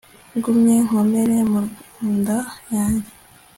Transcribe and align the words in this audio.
ngumye 0.35 0.75
nkomere 0.85 1.37
mu 1.51 1.61
nda 2.19 2.39
yanjye 2.73 3.09